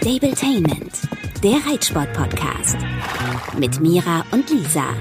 [0.00, 0.92] Stabletainment,
[1.42, 2.78] der Reitsport-Podcast.
[3.58, 4.96] Mit Mira und Lisa.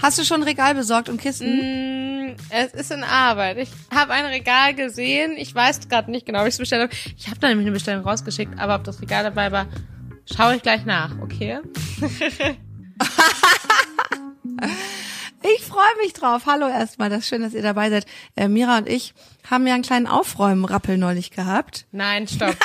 [0.00, 2.28] Hast du schon ein Regal besorgt und Kisten?
[2.28, 3.58] Mm, es ist in Arbeit.
[3.58, 5.32] Ich habe ein Regal gesehen.
[5.36, 6.92] Ich weiß gerade nicht genau, ob ich es bestellt habe.
[7.18, 9.66] Ich habe da nämlich eine Bestellung rausgeschickt, aber ob das Regal dabei war,
[10.32, 11.58] schaue ich gleich nach, okay?
[15.56, 16.44] Ich freue mich drauf.
[16.46, 18.06] Hallo erstmal, das ist schön, dass ihr dabei seid.
[18.34, 19.12] Äh, Mira und ich
[19.50, 21.84] haben ja einen kleinen Aufräumen-Rappel neulich gehabt.
[21.92, 22.56] Nein, stopp.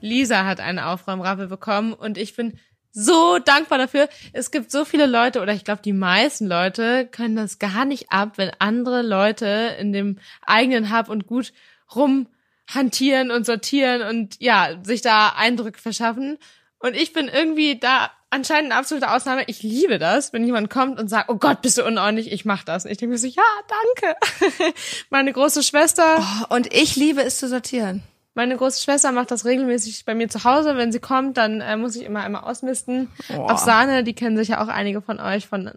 [0.00, 2.58] Lisa hat einen Aufräumrappel bekommen und ich bin
[2.92, 4.08] so dankbar dafür.
[4.32, 8.10] Es gibt so viele Leute oder ich glaube die meisten Leute können das gar nicht
[8.10, 11.52] ab, wenn andere Leute in dem eigenen Hab und Gut
[11.94, 16.38] rumhantieren und sortieren und ja, sich da Eindrücke verschaffen.
[16.78, 19.44] Und ich bin irgendwie da anscheinend eine absolute Ausnahme.
[19.48, 22.64] Ich liebe das, wenn jemand kommt und sagt, oh Gott, bist du unordentlich, ich mach
[22.64, 22.84] das.
[22.84, 24.16] Und ich denke mir so, ja, danke.
[25.10, 26.18] Meine große Schwester.
[26.18, 28.02] Oh, und ich liebe es zu sortieren.
[28.40, 30.74] Meine große Schwester macht das regelmäßig bei mir zu Hause.
[30.78, 33.10] Wenn sie kommt, dann äh, muss ich immer einmal ausmisten.
[33.36, 33.42] Oh.
[33.42, 35.72] Auf Sahne, die kennen sich ja auch einige von euch von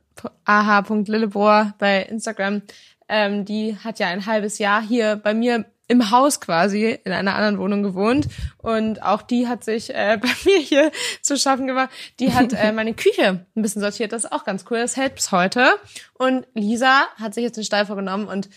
[0.45, 2.61] aha.lillebohr bei Instagram.
[3.09, 7.35] Ähm, die hat ja ein halbes Jahr hier bei mir im Haus quasi in einer
[7.35, 10.89] anderen Wohnung gewohnt und auch die hat sich äh, bei mir hier
[11.21, 11.89] zu schaffen gemacht.
[12.21, 15.15] Die hat äh, meine Küche ein bisschen sortiert, das ist auch ganz cool, das hält
[15.15, 15.67] bis heute.
[16.13, 18.47] Und Lisa hat sich jetzt den Stall vorgenommen und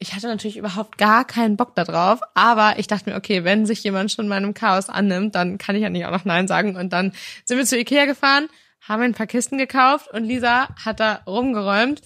[0.00, 3.66] ich hatte natürlich überhaupt gar keinen Bock da drauf, aber ich dachte mir, okay, wenn
[3.66, 6.76] sich jemand schon meinem Chaos annimmt, dann kann ich ja nicht auch noch Nein sagen.
[6.76, 7.12] Und dann
[7.44, 8.48] sind wir zu Ikea gefahren,
[8.86, 12.02] haben ein paar Kisten gekauft und Lisa hat da rumgeräumt.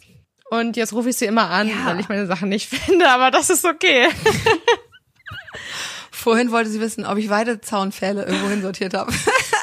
[0.50, 1.86] Und jetzt rufe ich sie immer an, Ja.
[1.86, 4.08] weil ich meine Sachen nicht finde, aber das ist okay.
[6.10, 9.12] Vorhin wollte sie wissen, ob ich Weidezaunpfähle irgendwo hin sortiert habe.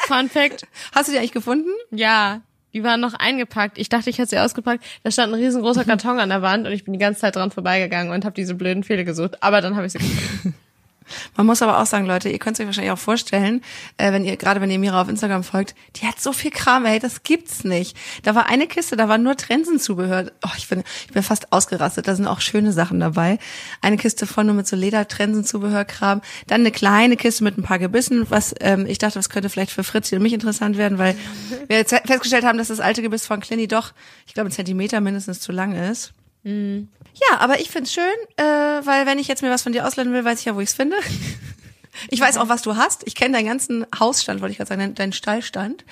[0.07, 0.63] Fun Fact,
[0.93, 1.69] Hast du die eigentlich gefunden?
[1.91, 2.41] ja,
[2.73, 3.77] die waren noch eingepackt.
[3.77, 4.83] Ich dachte, ich hätte sie ausgepackt.
[5.03, 7.51] Da stand ein riesengroßer Karton an der Wand und ich bin die ganze Zeit dran
[7.51, 9.41] vorbeigegangen und habe diese blöden Pfähle gesucht.
[9.41, 10.55] Aber dann habe ich sie gefunden.
[11.35, 13.61] Man muss aber auch sagen, Leute, ihr könnt es euch wahrscheinlich auch vorstellen,
[13.97, 16.85] äh, wenn ihr, gerade wenn ihr Mira auf Instagram folgt, die hat so viel Kram,
[16.85, 17.97] ey, das gibt's nicht.
[18.23, 20.31] Da war eine Kiste, da war nur Trensenzubehör.
[20.45, 22.07] Oh, ich bin, ich bin fast ausgerastet.
[22.07, 23.39] Da sind auch schöne Sachen dabei.
[23.81, 26.21] Eine Kiste voll nur mit so Leder-Trensenzubehörkram.
[26.47, 29.71] Dann eine kleine Kiste mit ein paar Gebissen, was ähm, ich dachte, das könnte vielleicht
[29.71, 31.15] für Fritzi und mich interessant werden, weil
[31.67, 33.93] wir jetzt festgestellt haben, dass das alte Gebiss von Clini doch,
[34.27, 36.13] ich glaube, ein Zentimeter mindestens zu lang ist.
[36.43, 38.03] Ja, aber ich find's schön,
[38.37, 40.61] äh, weil wenn ich jetzt mir was von dir ausleihen will, weiß ich ja, wo
[40.61, 40.97] ich's finde.
[42.09, 43.01] Ich weiß auch, was du hast.
[43.05, 45.83] Ich kenne deinen ganzen Hausstand, wollte ich gerade sagen, deinen, Stallstand.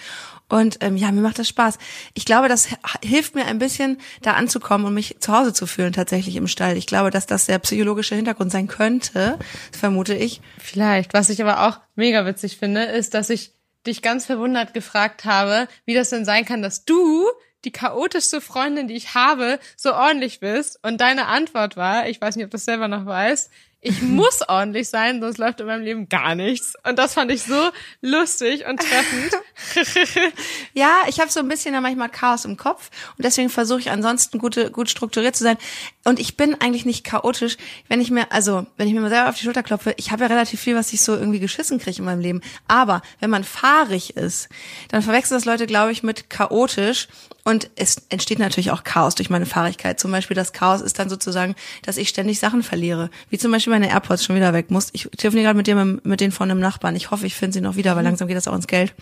[0.47, 1.77] Und ähm, ja, mir macht das Spaß.
[2.13, 2.69] Ich glaube, das
[3.03, 6.77] hilft mir ein bisschen, da anzukommen und mich zu Hause zu fühlen, tatsächlich im Stall.
[6.77, 9.37] Ich glaube, dass das der psychologische Hintergrund sein könnte,
[9.73, 10.39] vermute ich.
[10.57, 11.13] Vielleicht.
[11.13, 13.56] Was ich aber auch mega witzig finde, ist, dass ich
[13.87, 17.27] dich ganz verwundert gefragt habe, wie das denn sein kann, dass du
[17.65, 20.79] die chaotischste Freundin, die ich habe, so ordentlich bist.
[20.83, 23.51] Und deine Antwort war, ich weiß nicht, ob du das selber noch weißt,
[23.81, 26.73] ich muss ordentlich sein, sonst läuft in meinem Leben gar nichts.
[26.83, 27.69] Und das fand ich so
[28.01, 29.33] lustig und treffend.
[30.73, 33.89] Ja, ich habe so ein bisschen ja manchmal Chaos im Kopf und deswegen versuche ich
[33.89, 35.57] ansonsten gute, gut strukturiert zu sein.
[36.03, 37.57] Und ich bin eigentlich nicht chaotisch,
[37.87, 40.23] wenn ich mir, also wenn ich mir mal selber auf die Schulter klopfe, ich habe
[40.23, 42.41] ja relativ viel, was ich so irgendwie geschissen kriege in meinem Leben.
[42.67, 44.49] Aber wenn man fahrig ist,
[44.89, 47.07] dann verwechseln das Leute, glaube ich, mit chaotisch.
[47.43, 49.99] Und es entsteht natürlich auch Chaos durch meine Fahrigkeit.
[49.99, 53.09] Zum Beispiel das Chaos ist dann sozusagen, dass ich ständig Sachen verliere.
[53.29, 54.89] Wie zum Beispiel meine AirPods schon wieder weg muss.
[54.93, 56.95] Ich telefoniere gerade mit dem, mit denen von einem Nachbarn.
[56.95, 58.93] Ich hoffe, ich finde sie noch wieder, weil langsam geht das auch ins Geld.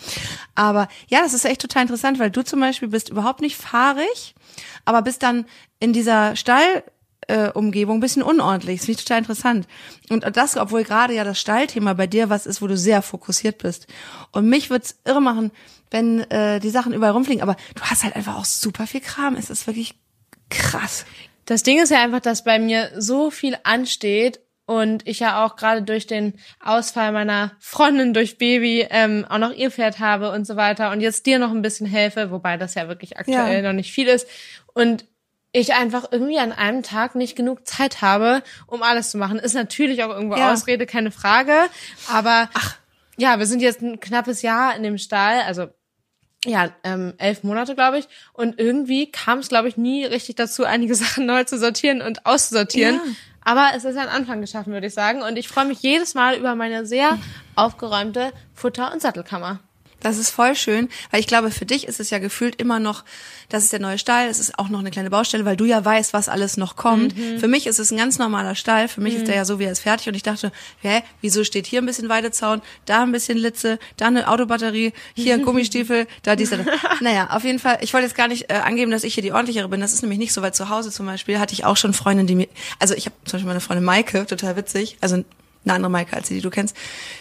[0.56, 4.36] Aber ja, das ist echt total interessant, weil du zum Beispiel bist überhaupt nicht fahrig,
[4.86, 5.46] aber bist dann
[5.80, 6.84] in dieser Stall
[7.28, 8.80] äh, Umgebung ein bisschen unordentlich.
[8.80, 9.68] Das finde ich total interessant.
[10.10, 13.60] Und das, obwohl gerade ja das Stallthema bei dir was ist, wo du sehr fokussiert
[13.60, 13.88] bist.
[14.32, 15.52] Und mich wird's irre machen,
[15.92, 17.42] wenn äh, die Sachen überall rumfliegen.
[17.42, 19.36] Aber du hast halt einfach auch super viel Kram.
[19.36, 19.96] Es ist wirklich
[20.50, 21.06] krass.
[21.46, 25.56] Das Ding ist ja einfach, dass bei mir so viel ansteht und ich ja auch
[25.56, 30.46] gerade durch den Ausfall meiner Freundin durch Baby ähm, auch noch ihr Pferd habe und
[30.46, 33.70] so weiter und jetzt dir noch ein bisschen helfe, wobei das ja wirklich aktuell Ja.
[33.70, 34.28] noch nicht viel ist
[34.74, 35.06] und
[35.52, 39.40] ich einfach irgendwie an einem Tag nicht genug Zeit habe, um alles zu machen.
[39.40, 40.52] Ist natürlich auch irgendwo Ja.
[40.52, 41.54] Ausrede, keine Frage,
[42.12, 42.50] aber
[43.18, 45.68] ja, wir sind jetzt ein knappes Jahr in dem Stall, also
[46.44, 48.08] ja, ähm, elf Monate, glaube ich.
[48.34, 52.26] Und irgendwie kam es, glaube ich, nie richtig dazu, einige Sachen neu zu sortieren und
[52.26, 52.96] auszusortieren.
[52.96, 53.02] Ja.
[53.46, 55.22] Aber es ist ein Anfang geschaffen, würde ich sagen.
[55.22, 57.18] Und ich freue mich jedes Mal über meine sehr
[57.56, 59.60] aufgeräumte Futter- und Sattelkammer.
[60.06, 63.04] Das ist voll schön, weil ich glaube, für dich ist es ja gefühlt immer noch,
[63.50, 65.84] das ist der neue Stall, es ist auch noch eine kleine Baustelle, weil du ja
[65.84, 67.14] weißt, was alles noch kommt.
[67.40, 69.64] Für mich ist es ein ganz normaler Stall, für mich ist der ja so, wie
[69.64, 73.12] er ist fertig und ich dachte, hä, wieso steht hier ein bisschen Weidezaun, da ein
[73.12, 76.60] bisschen Litze, da eine Autobatterie, hier ein Gummistiefel, da dieser.
[77.02, 79.32] Naja, auf jeden Fall, ich wollte jetzt gar nicht äh, angeben, dass ich hier die
[79.32, 81.78] ordentlichere bin, das ist nämlich nicht so, weil zu Hause zum Beispiel hatte ich auch
[81.78, 82.48] schon Freundinnen, die mir,
[82.78, 85.24] also ich habe zum Beispiel meine Freundin Maike, total witzig, also
[85.66, 86.76] eine andere Maike als die, die du kennst,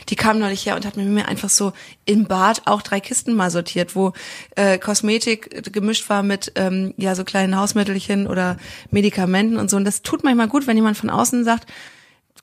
[0.09, 1.73] die kam neulich her und hat mit mir einfach so
[2.05, 4.13] im Bad auch drei Kisten mal sortiert, wo
[4.57, 8.57] äh, Kosmetik gemischt war mit ähm, ja so kleinen Hausmittelchen oder
[8.91, 9.77] Medikamenten und so.
[9.77, 11.67] Und das tut manchmal gut, wenn jemand von außen sagt,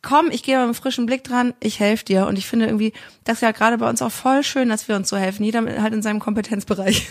[0.01, 2.25] komm, ich gehe mit einem frischen Blick dran, ich helfe dir.
[2.25, 2.93] Und ich finde irgendwie,
[3.23, 5.43] das ist ja gerade bei uns auch voll schön, dass wir uns so helfen.
[5.43, 7.07] Jeder halt in seinem Kompetenzbereich.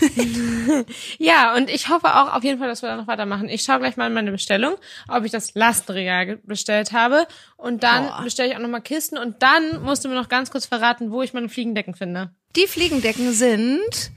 [1.18, 3.48] ja, und ich hoffe auch auf jeden Fall, dass wir da noch weitermachen.
[3.48, 4.74] Ich schaue gleich mal in meine Bestellung,
[5.08, 7.26] ob ich das Lastenregal bestellt habe.
[7.56, 8.22] Und dann Boah.
[8.24, 9.18] bestelle ich auch nochmal Kisten.
[9.18, 12.30] Und dann musst du mir noch ganz kurz verraten, wo ich meine Fliegendecken finde.
[12.56, 14.10] Die Fliegendecken sind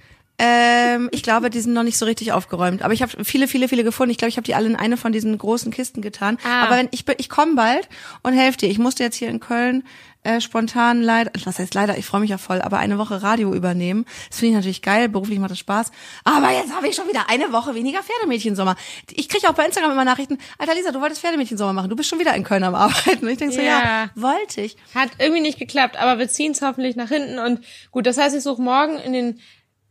[0.45, 2.81] ähm, ich glaube, die sind noch nicht so richtig aufgeräumt.
[2.81, 4.12] Aber ich habe viele, viele, viele gefunden.
[4.12, 6.38] Ich glaube, ich habe die alle in eine von diesen großen Kisten getan.
[6.44, 6.63] Ah.
[6.63, 7.88] Aber wenn ich ich komme bald
[8.24, 8.69] und helfe dir.
[8.69, 9.84] Ich musste jetzt hier in Köln
[10.24, 13.54] äh, spontan leider, was heißt leider, ich freue mich ja voll, aber eine Woche Radio
[13.54, 14.06] übernehmen.
[14.30, 15.92] Das finde ich natürlich geil, beruflich macht das Spaß.
[16.24, 18.75] Aber jetzt habe ich schon wieder eine Woche weniger Pferdemädchensommer.
[19.12, 22.10] Ich kriege auch bei Instagram immer Nachrichten, Alter Lisa, du wolltest Pferdemädchensommer machen, du bist
[22.10, 23.25] schon wieder in Köln am Arbeiten.
[23.25, 23.81] Und ich denke so, ja.
[23.81, 24.78] ja, wollte ich.
[24.95, 27.40] Hat irgendwie nicht geklappt, aber wir ziehen es hoffentlich nach hinten.
[27.40, 29.40] Und gut, das heißt, ich suche morgen in den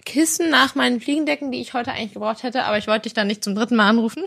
[0.04, 3.26] Kissen nach meinen Fliegendecken, die ich heute eigentlich gebraucht hätte, aber ich wollte dich dann
[3.26, 4.24] nicht zum dritten Mal anrufen.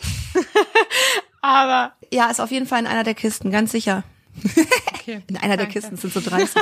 [1.41, 4.03] aber ja, ist auf jeden Fall in einer der Kisten, ganz sicher.
[4.93, 5.73] Okay, in einer danke.
[5.73, 6.61] der Kisten sind so 30.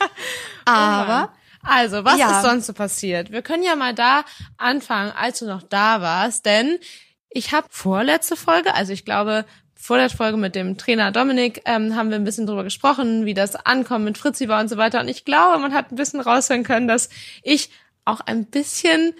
[0.64, 1.36] aber oh
[1.66, 2.36] also, was ja.
[2.36, 3.32] ist sonst so passiert?
[3.32, 4.24] Wir können ja mal da
[4.56, 6.78] anfangen, als du noch da warst, denn
[7.28, 9.44] ich habe vorletzte Folge, also ich glaube
[9.74, 13.34] vor der Folge mit dem Trainer Dominik ähm, haben wir ein bisschen drüber gesprochen, wie
[13.34, 15.00] das Ankommen mit Fritzi war und so weiter.
[15.00, 17.08] Und ich glaube, man hat ein bisschen raushören können, dass
[17.42, 17.70] ich
[18.06, 19.12] auch ein bisschen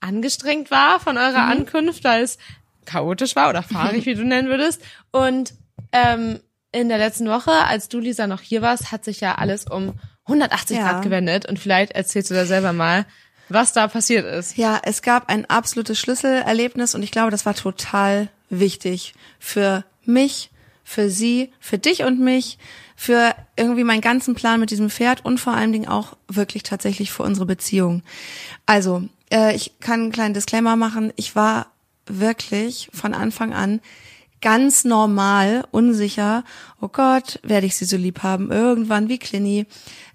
[0.00, 1.52] angestrengt war von eurer mhm.
[1.52, 2.38] Ankunft, weil es
[2.86, 4.82] chaotisch war oder fahrig, wie du nennen würdest.
[5.10, 5.54] Und
[5.92, 6.40] ähm,
[6.72, 9.94] in der letzten Woche, als du, Lisa, noch hier warst, hat sich ja alles um
[10.26, 10.90] 180 ja.
[10.90, 11.46] Grad gewendet.
[11.46, 13.04] Und vielleicht erzählst du da selber mal,
[13.48, 14.56] was da passiert ist.
[14.56, 20.50] Ja, es gab ein absolutes Schlüsselerlebnis und ich glaube, das war total wichtig für mich,
[20.90, 22.58] für sie, für dich und mich,
[22.96, 27.12] für irgendwie meinen ganzen Plan mit diesem Pferd und vor allen Dingen auch wirklich tatsächlich
[27.12, 28.02] für unsere Beziehung.
[28.66, 31.12] Also, äh, ich kann einen kleinen Disclaimer machen.
[31.14, 31.68] Ich war
[32.06, 33.80] wirklich von Anfang an
[34.40, 36.44] ganz normal unsicher.
[36.80, 38.50] Oh Gott, werde ich sie so lieb haben?
[38.50, 39.66] Irgendwann wie Clini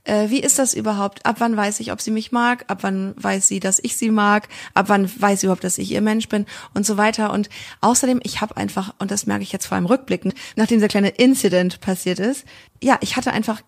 [0.06, 1.26] äh, wie ist das überhaupt?
[1.26, 2.64] Ab wann weiß ich, ob sie mich mag?
[2.68, 4.48] Ab wann weiß sie, dass ich sie mag?
[4.74, 6.46] Ab wann weiß sie überhaupt, dass ich ihr Mensch bin?
[6.74, 7.34] Und so weiter.
[7.34, 7.50] Und
[7.82, 11.10] außerdem, ich habe einfach, und das merke ich jetzt vor allem rückblickend, nachdem dieser kleine
[11.10, 12.46] Incident passiert ist,
[12.82, 13.62] ja, ich hatte einfach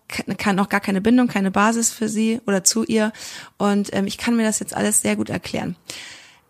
[0.54, 3.12] noch gar keine Bindung, keine Basis für sie oder zu ihr.
[3.56, 5.76] Und ähm, ich kann mir das jetzt alles sehr gut erklären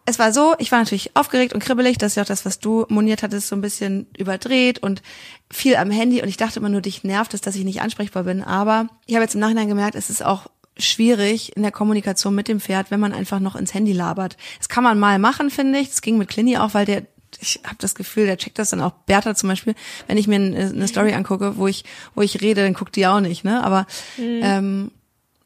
[0.09, 2.59] es war so, ich war natürlich aufgeregt und kribbelig, das ist ja auch das, was
[2.61, 5.03] du moniert hattest, so ein bisschen überdreht und
[5.51, 8.25] viel am Handy und ich dachte immer nur, dich nervt es, dass ich nicht ansprechbar
[8.25, 8.43] bin.
[8.43, 10.47] Aber ich habe jetzt im Nachhinein gemerkt, es ist auch
[10.79, 14.39] schwierig in der Kommunikation mit dem Pferd, wenn man einfach noch ins Handy labert.
[14.59, 15.91] Das kann man mal machen, finde ich.
[15.91, 17.03] Das ging mit Clini auch, weil der
[17.41, 18.93] ich habe das Gefühl, der checkt das dann auch.
[19.05, 19.75] Bertha zum Beispiel,
[20.07, 21.85] wenn ich mir eine Story angucke, wo ich
[22.15, 23.45] wo ich rede, dann guckt die auch nicht.
[23.45, 24.41] Ne, aber mhm.
[24.43, 24.91] ähm,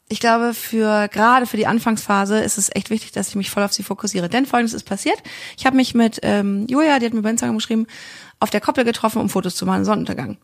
[0.09, 3.63] ich glaube, für gerade für die Anfangsphase ist es echt wichtig, dass ich mich voll
[3.63, 4.29] auf sie fokussiere.
[4.29, 5.17] Denn folgendes ist passiert.
[5.57, 7.87] Ich habe mich mit ähm, Julia, die hat mir bei Instagram geschrieben,
[8.39, 10.37] auf der Koppel getroffen, um Fotos zu machen, Sonnenuntergang.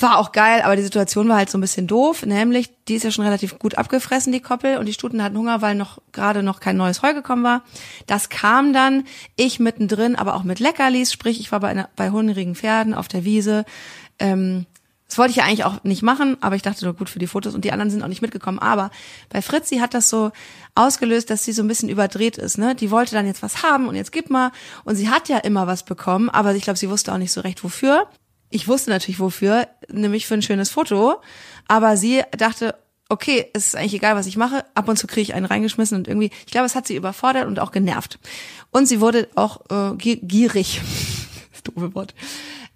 [0.00, 3.04] War auch geil, aber die Situation war halt so ein bisschen doof, nämlich die ist
[3.04, 6.42] ja schon relativ gut abgefressen, die Koppel, und die Stuten hatten Hunger, weil noch gerade
[6.42, 7.62] noch kein neues Heu gekommen war.
[8.06, 9.04] Das kam dann,
[9.36, 13.24] ich mittendrin, aber auch mit Leckerlis, sprich, ich war bei, bei hungrigen Pferden auf der
[13.24, 13.64] Wiese,
[14.18, 14.66] ähm,
[15.08, 17.26] das wollte ich ja eigentlich auch nicht machen, aber ich dachte nur gut für die
[17.26, 18.58] Fotos und die anderen sind auch nicht mitgekommen.
[18.58, 18.90] Aber
[19.28, 20.32] bei Fritzi hat das so
[20.74, 22.58] ausgelöst, dass sie so ein bisschen überdreht ist.
[22.58, 22.74] Ne?
[22.74, 24.50] Die wollte dann jetzt was haben und jetzt gib mal.
[24.84, 27.42] Und sie hat ja immer was bekommen, aber ich glaube, sie wusste auch nicht so
[27.42, 28.08] recht wofür.
[28.50, 31.20] Ich wusste natürlich wofür, nämlich für ein schönes Foto.
[31.68, 32.74] Aber sie dachte,
[33.08, 34.64] okay, es ist eigentlich egal, was ich mache.
[34.74, 37.46] Ab und zu kriege ich einen reingeschmissen und irgendwie, ich glaube, es hat sie überfordert
[37.46, 38.18] und auch genervt.
[38.70, 40.80] Und sie wurde auch äh, gierig.
[41.52, 42.14] das doofe Wort.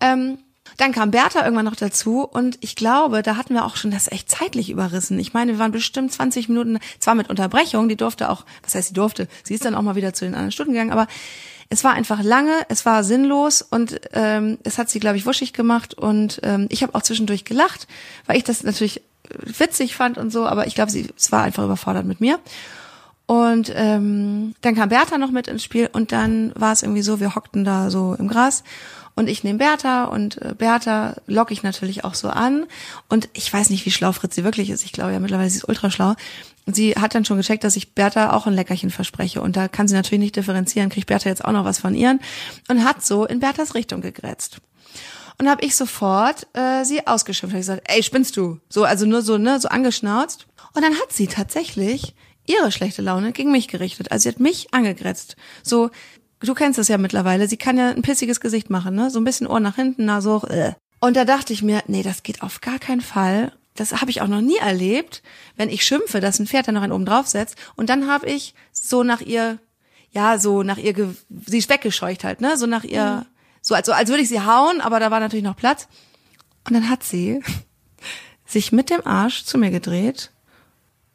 [0.01, 0.39] Ähm,
[0.79, 4.11] dann kam Bertha irgendwann noch dazu und ich glaube, da hatten wir auch schon das
[4.11, 5.19] echt zeitlich überrissen.
[5.19, 8.89] Ich meine, wir waren bestimmt 20 Minuten, zwar mit Unterbrechung, die durfte auch, was heißt
[8.89, 11.07] sie durfte, sie ist dann auch mal wieder zu den anderen Stunden gegangen, aber
[11.69, 15.53] es war einfach lange, es war sinnlos und ähm, es hat sie, glaube ich, wuschig
[15.53, 17.87] gemacht und ähm, ich habe auch zwischendurch gelacht,
[18.27, 21.65] weil ich das natürlich witzig fand und so, aber ich glaube, sie es war einfach
[21.65, 22.39] überfordert mit mir.
[23.29, 27.21] Und ähm, dann kam Bertha noch mit ins Spiel und dann war es irgendwie so,
[27.21, 28.65] wir hockten da so im Gras
[29.19, 32.67] und ich nehme Bertha und äh, Bertha locke ich natürlich auch so an.
[33.09, 34.85] Und ich weiß nicht, wie schlau Fritzi wirklich ist.
[34.85, 36.15] Ich glaube ja mittlerweile, sie ist ultra schlau.
[36.67, 39.43] Sie hat dann schon gecheckt, dass ich Bertha auch ein Leckerchen verspreche.
[39.43, 42.21] Und da kann sie natürlich nicht differenzieren, kriegt Bertha jetzt auch noch was von ihren.
[42.69, 44.59] Und hat so in Berthas Richtung gegrätzt.
[45.37, 47.55] Und habe ich sofort äh, sie ausgeschimpft.
[47.55, 48.61] Hab ich gesagt, ey, spinnst du?
[48.69, 50.47] So, also nur so, ne, so angeschnauzt.
[50.75, 52.15] Und dann hat sie tatsächlich
[52.49, 54.11] ihre schlechte Laune gegen mich gerichtet.
[54.11, 55.37] Also sie hat mich angegrätzt.
[55.63, 55.91] So,
[56.41, 59.11] du kennst es ja mittlerweile, sie kann ja ein pissiges Gesicht machen, ne?
[59.11, 60.45] So ein bisschen Ohr nach hinten, Nase hoch.
[60.45, 60.75] Äh.
[61.01, 63.53] Und da dachte ich mir, nee, das geht auf gar keinen Fall.
[63.75, 65.23] das habe ich auch noch nie erlebt,
[65.57, 68.27] wenn ich schimpfe, dass ein Pferd dann noch einen oben drauf setzt und dann habe
[68.27, 69.59] ich so nach ihr,
[70.11, 71.15] ja, so nach ihr,
[71.47, 73.27] sie ist weggescheucht halt, ne, so nach ihr, mhm.
[73.61, 75.87] so als, als würde ich sie hauen, aber da war natürlich noch Platz.
[76.67, 77.41] Und dann hat sie
[78.47, 80.33] sich mit dem Arsch zu mir gedreht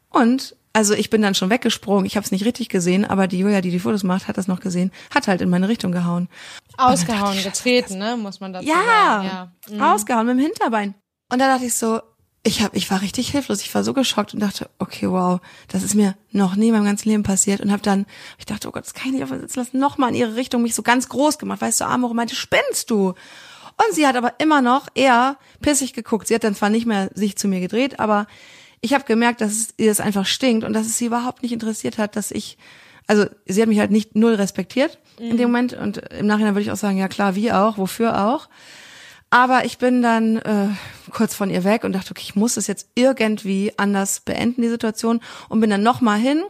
[0.08, 3.38] und also ich bin dann schon weggesprungen, ich habe es nicht richtig gesehen, aber die
[3.38, 6.28] Julia, die die Fotos macht, hat das noch gesehen, hat halt in meine Richtung gehauen.
[6.76, 9.24] Ausgehauen, getreten, ne, muss man dazu ja, sagen.
[9.24, 9.80] Ja, mhm.
[9.80, 10.94] ausgehauen mit dem Hinterbein.
[11.32, 12.00] Und da dachte ich so,
[12.42, 15.84] ich hab, ich war richtig hilflos, ich war so geschockt und dachte, okay, wow, das
[15.84, 18.04] ist mir noch nie in meinem ganzen Leben passiert und habe dann,
[18.38, 20.62] ich dachte, oh Gott, das kann ich nicht auf sitzen lassen, nochmal in ihre Richtung
[20.62, 23.14] mich so ganz groß gemacht, weißt du, Amore meinte, spinnst du?
[23.76, 26.28] Und sie hat aber immer noch eher pissig geguckt.
[26.28, 28.26] Sie hat dann zwar nicht mehr sich zu mir gedreht, aber
[28.84, 31.52] ich habe gemerkt, dass es ihr das einfach stinkt und dass es sie überhaupt nicht
[31.52, 32.58] interessiert hat, dass ich,
[33.06, 35.30] also sie hat mich halt nicht null respektiert mhm.
[35.30, 35.52] in dem mhm.
[35.52, 38.50] Moment und im Nachhinein würde ich auch sagen, ja klar, wie auch, wofür auch.
[39.30, 40.68] Aber ich bin dann äh,
[41.10, 44.68] kurz von ihr weg und dachte, okay, ich muss es jetzt irgendwie anders beenden, die
[44.68, 46.42] Situation, und bin dann nochmal hin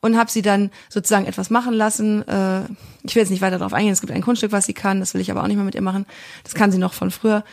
[0.00, 2.26] und habe sie dann sozusagen etwas machen lassen.
[2.26, 2.62] Äh,
[3.02, 5.12] ich will jetzt nicht weiter darauf eingehen, es gibt ein Kunststück, was sie kann, das
[5.12, 6.06] will ich aber auch nicht mehr mit ihr machen.
[6.42, 7.44] Das kann sie noch von früher.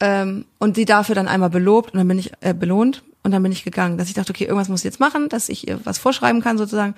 [0.00, 3.42] Ähm, und sie dafür dann einmal belobt und dann bin ich äh, belohnt und dann
[3.42, 5.80] bin ich gegangen, dass ich dachte, okay, irgendwas muss ich jetzt machen, dass ich ihr
[5.84, 6.94] was vorschreiben kann sozusagen.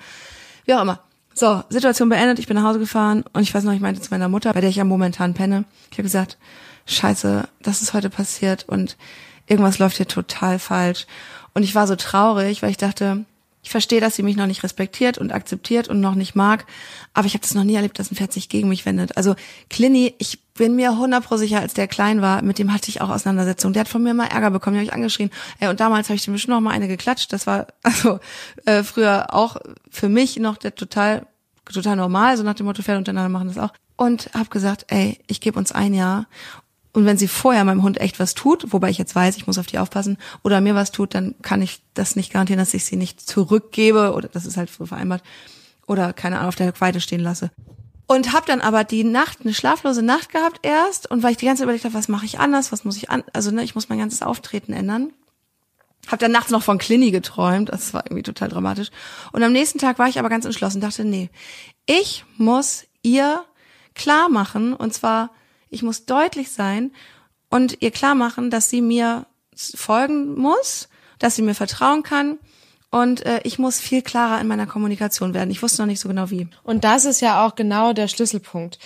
[0.65, 0.99] Wie auch immer.
[1.33, 4.11] So, Situation beendet, ich bin nach Hause gefahren und ich weiß noch, ich meinte zu
[4.11, 6.37] meiner Mutter, bei der ich ja momentan penne, ich habe gesagt,
[6.85, 8.97] scheiße, das ist heute passiert und
[9.47, 11.07] irgendwas läuft hier total falsch.
[11.53, 13.25] Und ich war so traurig, weil ich dachte,
[13.63, 16.65] ich verstehe, dass sie mich noch nicht respektiert und akzeptiert und noch nicht mag,
[17.13, 19.17] aber ich habe das noch nie erlebt, dass ein Pferd sich gegen mich wendet.
[19.17, 19.35] Also
[19.69, 22.99] Clinny, ich bin mir hundert pro sicher, als der klein war, mit dem hatte ich
[22.99, 23.71] auch Auseinandersetzungen.
[23.71, 25.31] Der hat von mir mal Ärger bekommen, den habe ich angeschrien.
[25.59, 27.31] Ey, und damals habe ich dem bestimmt noch mal eine geklatscht.
[27.31, 28.19] Das war also
[28.65, 29.55] äh, früher auch
[29.89, 31.25] für mich noch der total
[31.63, 33.71] total normal, so nach dem Motto Pferde untereinander machen das auch.
[33.95, 36.25] Und habe gesagt, ey, ich gebe uns ein Jahr
[36.91, 39.59] und wenn sie vorher meinem Hund echt was tut, wobei ich jetzt weiß, ich muss
[39.59, 42.83] auf die aufpassen, oder mir was tut, dann kann ich das nicht garantieren, dass ich
[42.83, 45.23] sie nicht zurückgebe oder das ist halt so vereinbart
[45.87, 47.51] oder keine Ahnung auf der Weide stehen lasse.
[48.11, 51.45] Und habe dann aber die Nacht eine schlaflose Nacht gehabt erst und weil ich die
[51.45, 53.75] ganze Zeit überlegt habe, was mache ich anders, was muss ich an, also ne, ich
[53.75, 55.13] muss mein ganzes Auftreten ändern.
[56.07, 58.89] Hab dann nachts noch von Clini geträumt, das war irgendwie total dramatisch.
[59.31, 61.29] Und am nächsten Tag war ich aber ganz entschlossen, dachte, nee,
[61.85, 63.45] ich muss ihr
[63.93, 65.29] klar machen und zwar
[65.69, 66.91] ich muss deutlich sein
[67.51, 70.89] und ihr klar machen, dass sie mir folgen muss,
[71.19, 72.39] dass sie mir vertrauen kann
[72.91, 75.51] und äh, ich muss viel klarer in meiner Kommunikation werden.
[75.51, 76.47] Ich wusste noch nicht so genau wie.
[76.63, 78.79] Und das ist ja auch genau der Schlüsselpunkt.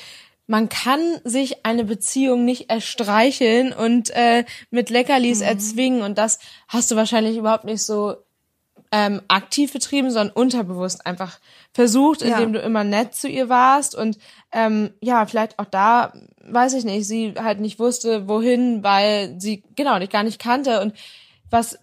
[0.46, 5.46] Man kann sich eine Beziehung nicht erstreicheln und äh, mit Leckerlis mhm.
[5.46, 6.02] erzwingen.
[6.02, 8.16] Und das hast du wahrscheinlich überhaupt nicht so
[8.92, 11.40] ähm, aktiv betrieben, sondern unterbewusst einfach
[11.74, 12.60] versucht, indem ja.
[12.60, 14.20] du immer nett zu ihr warst und
[14.52, 16.14] ähm, ja, vielleicht auch da,
[16.46, 20.80] weiß ich nicht, sie halt nicht wusste, wohin, weil sie genau dich gar nicht kannte.
[20.80, 20.94] Und
[21.50, 21.80] was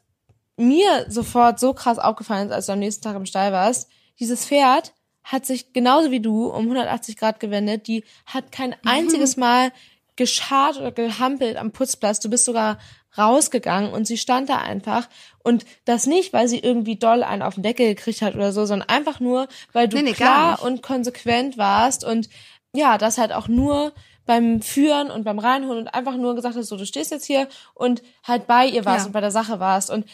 [0.60, 4.44] mir sofort so krass aufgefallen ist, als du am nächsten Tag im Stall warst, dieses
[4.44, 4.92] Pferd
[5.24, 7.86] hat sich genauso wie du um 180 Grad gewendet.
[7.86, 8.76] Die hat kein mhm.
[8.84, 9.72] einziges Mal
[10.16, 12.20] geschart oder gehampelt am Putzplatz.
[12.20, 12.78] Du bist sogar
[13.16, 15.08] rausgegangen und sie stand da einfach
[15.42, 18.66] und das nicht, weil sie irgendwie doll einen auf den Deckel gekriegt hat oder so,
[18.66, 22.28] sondern einfach nur, weil du nee, nee, klar und konsequent warst und
[22.72, 23.92] ja, das halt auch nur
[24.26, 27.48] beim Führen und beim Reinholen und einfach nur gesagt hast, so, du stehst jetzt hier
[27.74, 29.06] und halt bei ihr warst ja.
[29.06, 29.90] und bei der Sache warst.
[29.90, 30.06] Und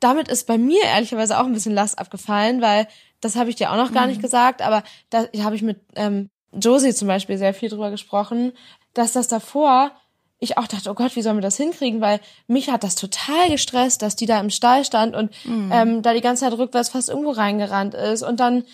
[0.00, 2.86] damit ist bei mir ehrlicherweise auch ein bisschen Last abgefallen, weil
[3.20, 4.10] das habe ich dir auch noch gar mhm.
[4.10, 8.52] nicht gesagt, aber da habe ich mit ähm, Josie zum Beispiel sehr viel drüber gesprochen,
[8.94, 9.92] dass das davor
[10.38, 12.00] ich auch dachte, oh Gott, wie sollen wir das hinkriegen?
[12.02, 15.70] Weil mich hat das total gestresst, dass die da im Stall stand und mhm.
[15.72, 18.64] ähm, da die ganze Zeit rückwärts fast irgendwo reingerannt ist und dann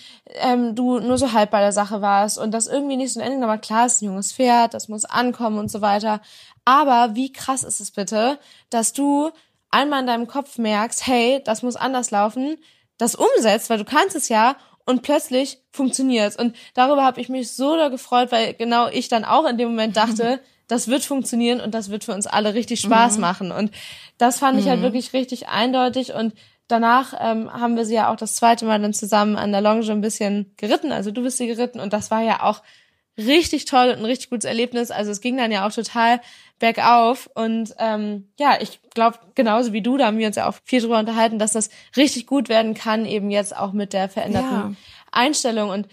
[0.40, 3.26] ähm, du nur so halb bei der Sache warst und das irgendwie nicht so ein
[3.26, 6.20] Ende, aber klar, ist ein junges Pferd, das muss ankommen und so weiter.
[6.64, 8.38] Aber wie krass ist es bitte,
[8.70, 9.30] dass du
[9.72, 12.56] einmal in deinem Kopf merkst, hey, das muss anders laufen,
[12.98, 16.36] das umsetzt, weil du kannst es ja und plötzlich funktioniert's.
[16.36, 19.70] Und darüber habe ich mich so da gefreut, weil genau ich dann auch in dem
[19.70, 23.20] Moment dachte, das wird funktionieren und das wird für uns alle richtig Spaß mhm.
[23.20, 23.52] machen.
[23.52, 23.72] Und
[24.18, 24.84] das fand ich halt mhm.
[24.84, 26.34] wirklich richtig eindeutig und
[26.68, 29.90] danach ähm, haben wir sie ja auch das zweite Mal dann zusammen an der Longe
[29.90, 30.92] ein bisschen geritten.
[30.92, 32.62] Also du bist sie geritten und das war ja auch
[33.18, 34.90] richtig toll und ein richtig gutes Erlebnis.
[34.90, 36.20] Also es ging dann ja auch total
[36.58, 40.54] bergauf und ähm, ja, ich glaube genauso wie du, da haben wir uns ja auch
[40.64, 44.52] viel drüber unterhalten, dass das richtig gut werden kann, eben jetzt auch mit der veränderten
[44.52, 44.72] ja.
[45.10, 45.88] Einstellung und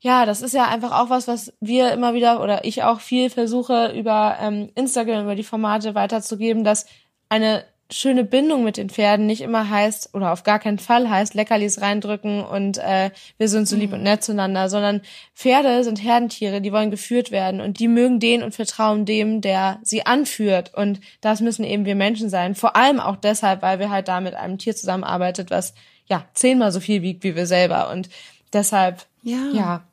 [0.00, 3.30] ja, das ist ja einfach auch was, was wir immer wieder oder ich auch viel
[3.30, 6.84] versuche über ähm, Instagram, über die Formate weiterzugeben, dass
[7.30, 11.34] eine schöne Bindung mit den Pferden nicht immer heißt oder auf gar keinen Fall heißt
[11.34, 15.02] Leckerlis reindrücken und äh, wir sind so lieb und nett zueinander, sondern
[15.34, 19.78] Pferde sind Herdentiere, die wollen geführt werden und die mögen den und vertrauen dem, der
[19.82, 22.54] sie anführt und das müssen eben wir Menschen sein.
[22.54, 25.74] Vor allem auch deshalb, weil wir halt da mit einem Tier zusammenarbeitet, was
[26.06, 28.08] ja zehnmal so viel wiegt wie wir selber und
[28.52, 29.50] deshalb Ja.
[29.52, 29.84] ja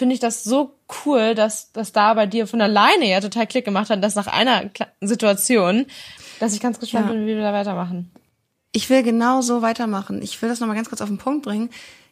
[0.00, 3.66] finde ich das so cool, dass das da bei dir von alleine ja total Klick
[3.66, 4.70] gemacht hat, dass nach einer
[5.02, 5.84] Situation,
[6.40, 7.12] dass ich ganz gespannt Ja.
[7.12, 8.10] bin, wie wir da weitermachen.
[8.72, 10.22] Ich will genau so weitermachen.
[10.22, 11.68] Ich will das nochmal ganz kurz auf den Punkt bringen.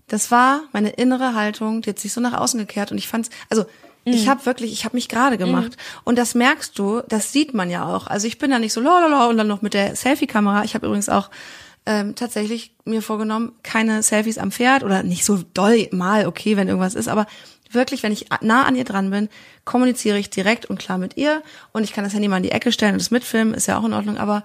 [0.07, 3.30] Das war meine innere Haltung, die hat sich so nach außen gekehrt und ich fand's,
[3.49, 3.64] also
[4.04, 7.71] ich habe wirklich, ich habe mich gerade gemacht und das merkst du, das sieht man
[7.71, 8.07] ja auch.
[8.07, 10.64] Also ich bin da nicht so lalala und dann noch mit der Selfie-Kamera.
[10.64, 11.30] Ich habe übrigens auch
[11.85, 16.68] ähm, tatsächlich mir vorgenommen, keine Selfies am Pferd oder nicht so doll mal, okay, wenn
[16.68, 17.26] irgendwas ist, aber
[17.70, 19.28] wirklich, wenn ich nah an ihr dran bin,
[19.64, 22.52] kommuniziere ich direkt und klar mit ihr und ich kann das Handy mal in die
[22.52, 24.44] Ecke stellen und es mitfilmen, ist ja auch in Ordnung, aber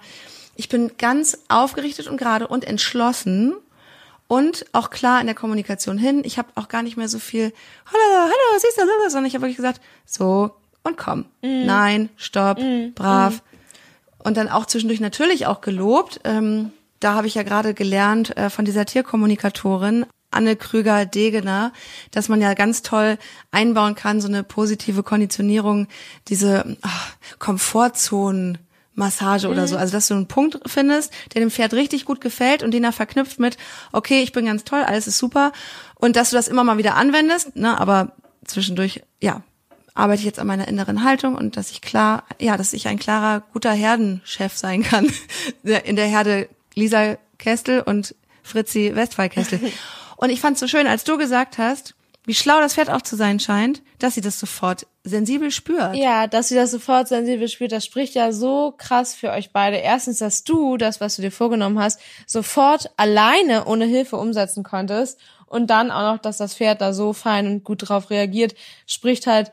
[0.56, 3.54] ich bin ganz aufgerichtet und gerade und entschlossen
[4.28, 6.22] und auch klar in der Kommunikation hin.
[6.24, 7.52] Ich habe auch gar nicht mehr so viel,
[7.86, 10.52] hallo, hallo, siehst du, das, sondern ich habe wirklich gesagt, so
[10.82, 11.26] und komm.
[11.66, 12.58] Nein, stopp,
[12.94, 13.42] brav.
[14.18, 16.20] Und dann auch zwischendurch natürlich auch gelobt.
[16.24, 21.72] Ähm, da habe ich ja gerade gelernt äh, von dieser Tierkommunikatorin, Anne Krüger-Degener,
[22.10, 23.18] dass man ja ganz toll
[23.50, 25.88] einbauen kann, so eine positive Konditionierung,
[26.28, 28.58] diese ach, Komfortzonen.
[28.96, 29.76] Massage oder so.
[29.76, 32.92] Also, dass du einen Punkt findest, der dem Pferd richtig gut gefällt und den er
[32.92, 33.56] verknüpft mit,
[33.90, 35.50] okay, ich bin ganz toll, alles ist super.
[35.96, 38.12] Und dass du das immer mal wieder anwendest, ne, aber
[38.44, 39.42] zwischendurch, ja,
[39.94, 42.98] arbeite ich jetzt an meiner inneren Haltung und dass ich klar, ja, dass ich ein
[42.98, 45.10] klarer, guter Herdenchef sein kann.
[45.62, 49.60] In der Herde Lisa Kestel und Fritzi Westphal-Kestel.
[50.16, 51.94] Und ich fand es so schön, als du gesagt hast,
[52.26, 55.94] wie schlau das Pferd auch zu sein scheint, dass sie das sofort sensibel spürt.
[55.94, 59.76] Ja, dass sie das sofort sensibel spürt, das spricht ja so krass für euch beide.
[59.76, 65.20] Erstens, dass du das, was du dir vorgenommen hast, sofort alleine ohne Hilfe umsetzen konntest.
[65.46, 68.54] Und dann auch noch, dass das Pferd da so fein und gut drauf reagiert,
[68.86, 69.52] spricht halt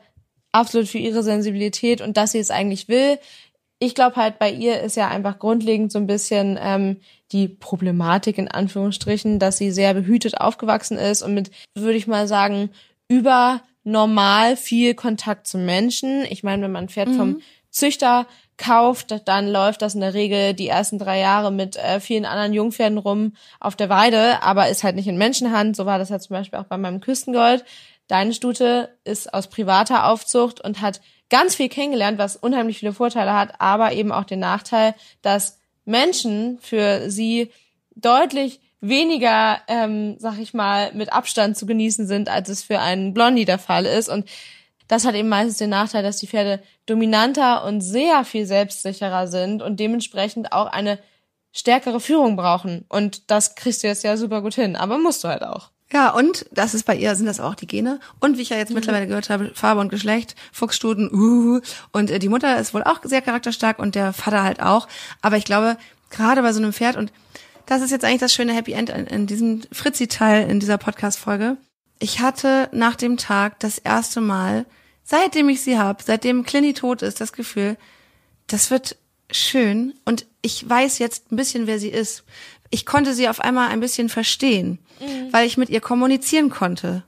[0.50, 3.18] absolut für ihre Sensibilität und dass sie es eigentlich will.
[3.84, 6.98] Ich glaube halt, bei ihr ist ja einfach grundlegend so ein bisschen ähm,
[7.32, 12.28] die Problematik in Anführungsstrichen, dass sie sehr behütet aufgewachsen ist und mit, würde ich mal
[12.28, 12.70] sagen,
[13.08, 16.24] über normal viel Kontakt zu Menschen.
[16.30, 17.40] Ich meine, wenn man ein Pferd vom
[17.70, 22.24] Züchter kauft, dann läuft das in der Regel die ersten drei Jahre mit äh, vielen
[22.24, 25.74] anderen Jungpferden rum auf der Weide, aber ist halt nicht in Menschenhand.
[25.74, 27.64] So war das ja zum Beispiel auch bei meinem Küstengold.
[28.06, 31.00] Deine Stute ist aus privater Aufzucht und hat
[31.32, 36.58] ganz viel kennengelernt, was unheimlich viele Vorteile hat, aber eben auch den Nachteil, dass Menschen
[36.60, 37.50] für sie
[37.96, 43.14] deutlich weniger, ähm, sag ich mal, mit Abstand zu genießen sind, als es für einen
[43.14, 44.10] Blondie der Fall ist.
[44.10, 44.28] Und
[44.88, 49.62] das hat eben meistens den Nachteil, dass die Pferde dominanter und sehr viel selbstsicherer sind
[49.62, 50.98] und dementsprechend auch eine
[51.50, 52.84] stärkere Führung brauchen.
[52.90, 55.71] Und das kriegst du jetzt ja super gut hin, aber musst du halt auch.
[55.92, 58.00] Ja, und das ist bei ihr, sind das auch die Gene.
[58.18, 61.60] Und wie ich ja jetzt mittlerweile gehört habe, Farbe und Geschlecht, Fuchsstuten, uh,
[61.92, 64.88] und äh, die Mutter ist wohl auch sehr charakterstark und der Vater halt auch.
[65.20, 65.76] Aber ich glaube,
[66.08, 67.12] gerade bei so einem Pferd, und
[67.66, 71.58] das ist jetzt eigentlich das schöne Happy End in, in diesem Fritzi-Teil in dieser Podcast-Folge.
[71.98, 74.64] Ich hatte nach dem Tag das erste Mal,
[75.04, 77.76] seitdem ich sie hab, seitdem Clini tot ist, das Gefühl,
[78.46, 78.96] das wird
[79.30, 82.24] schön und ich weiß jetzt ein bisschen, wer sie ist.
[82.72, 84.78] Ich konnte sie auf einmal ein bisschen verstehen,
[85.30, 87.04] weil ich mit ihr kommunizieren konnte.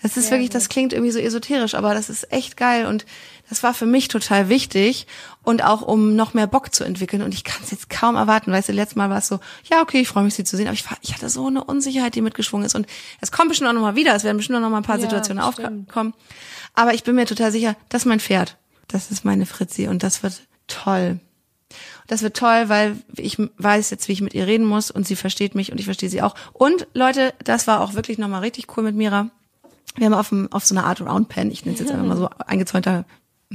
[0.00, 3.04] Das ist wirklich, das klingt irgendwie so esoterisch, aber das ist echt geil und
[3.48, 5.08] das war für mich total wichtig
[5.42, 8.52] und auch um noch mehr Bock zu entwickeln und ich kann es jetzt kaum erwarten.
[8.52, 10.68] Weißt du, letztes Mal war es so, ja okay, ich freue mich, sie zu sehen,
[10.68, 12.86] aber ich, war, ich hatte so eine Unsicherheit, die mitgeschwungen ist und
[13.20, 14.98] es kommt bestimmt auch noch mal wieder, es werden bestimmt auch noch mal ein paar
[14.98, 16.14] Ja, Situationen aufkommen,
[16.74, 20.04] aber ich bin mir total sicher, das ist mein Pferd, das ist meine Fritzi und
[20.04, 21.18] das wird toll.
[22.08, 25.14] Das wird toll, weil ich weiß jetzt, wie ich mit ihr reden muss und sie
[25.14, 26.34] versteht mich und ich verstehe sie auch.
[26.54, 29.28] Und Leute, das war auch wirklich nochmal richtig cool mit Mira.
[29.94, 32.16] Wir haben auf, dem, auf so einer Art Roundpen, ich nenne es jetzt einfach mal
[32.16, 33.04] so eingezäunter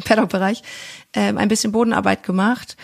[0.05, 0.61] Paddock-Bereich,
[1.13, 2.77] ähm, ein bisschen Bodenarbeit gemacht.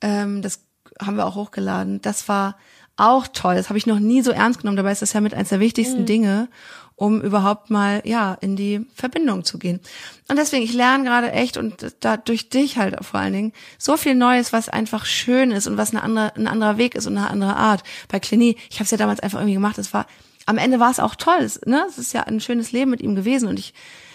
[0.00, 0.60] Ähm, das
[1.00, 2.00] haben wir auch hochgeladen.
[2.02, 2.56] Das war
[2.96, 3.54] auch toll.
[3.54, 4.76] Das habe ich noch nie so ernst genommen.
[4.76, 6.48] Dabei ist das ja mit eines der wichtigsten Dinge,
[7.02, 9.80] um überhaupt mal ja in die Verbindung zu gehen.
[10.28, 13.96] Und deswegen, ich lerne gerade echt und da durch dich halt vor allen Dingen so
[13.96, 17.16] viel Neues, was einfach schön ist und was eine andere, ein anderer Weg ist und
[17.18, 17.82] eine andere Art.
[18.08, 19.78] Bei Clini, ich habe es ja damals einfach irgendwie gemacht.
[19.78, 20.06] Es war
[20.46, 21.40] am Ende war es auch toll.
[21.40, 21.84] Es, ne?
[21.88, 23.74] es ist ja ein schönes Leben mit ihm gewesen und ich